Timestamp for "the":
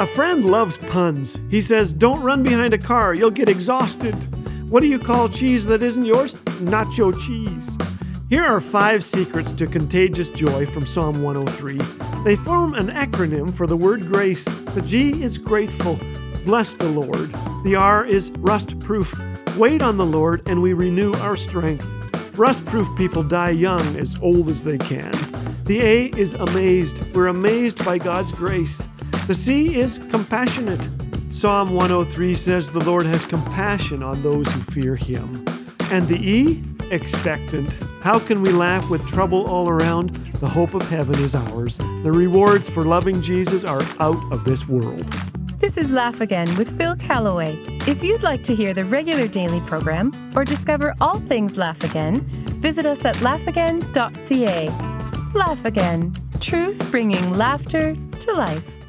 13.66-13.76, 14.46-14.80, 16.76-16.88, 17.62-17.76, 19.98-20.06, 25.66-25.82, 29.30-29.36, 32.72-32.82, 36.08-36.16, 40.40-40.48, 42.02-42.10, 48.74-48.84